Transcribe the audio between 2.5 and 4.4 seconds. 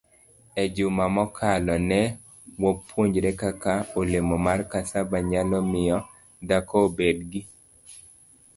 wapuonjore kaka olemo